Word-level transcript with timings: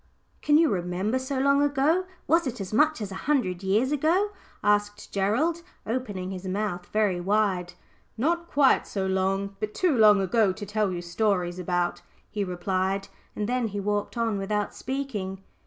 "Can 0.41 0.57
you 0.57 0.69
remember 0.71 1.19
so 1.19 1.37
long 1.37 1.61
ago? 1.61 2.05
Was 2.25 2.47
it 2.47 2.59
as 2.59 2.73
much 2.73 3.01
as 3.01 3.11
a 3.11 3.29
hundred 3.29 3.61
years 3.61 3.91
ago?" 3.91 4.31
asked 4.63 5.13
Gerald, 5.13 5.61
opening 5.85 6.31
his 6.31 6.47
mouth 6.47 6.87
very 6.87 7.21
wide. 7.21 7.73
"Not 8.17 8.47
quite 8.47 8.87
so 8.87 9.05
long 9.05 9.55
but 9.59 9.75
too 9.75 9.95
long 9.95 10.19
ago 10.19 10.53
to 10.53 10.65
tell 10.65 10.91
you 10.91 11.03
stories 11.03 11.59
about," 11.59 12.01
he 12.31 12.43
replied, 12.43 13.09
and 13.35 13.47
then 13.47 13.67
he 13.67 13.79
walked 13.79 14.17
on 14.17 14.39
without 14.39 14.73
speaking. 14.73 15.43